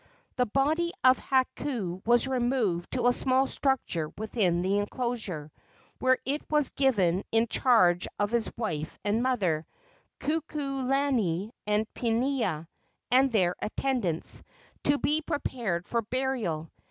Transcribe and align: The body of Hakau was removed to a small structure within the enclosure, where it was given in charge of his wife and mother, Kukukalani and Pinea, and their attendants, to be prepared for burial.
The 0.35 0.47
body 0.47 0.91
of 1.03 1.19
Hakau 1.19 2.01
was 2.07 2.27
removed 2.27 2.89
to 2.93 3.05
a 3.05 3.13
small 3.13 3.45
structure 3.45 4.09
within 4.17 4.63
the 4.63 4.79
enclosure, 4.79 5.51
where 5.99 6.17
it 6.25 6.41
was 6.49 6.71
given 6.71 7.23
in 7.31 7.45
charge 7.45 8.07
of 8.19 8.31
his 8.31 8.49
wife 8.57 8.97
and 9.05 9.21
mother, 9.21 9.67
Kukukalani 10.19 11.51
and 11.67 11.85
Pinea, 11.93 12.67
and 13.11 13.31
their 13.31 13.55
attendants, 13.61 14.41
to 14.85 14.97
be 14.97 15.21
prepared 15.21 15.85
for 15.85 16.01
burial. 16.01 16.71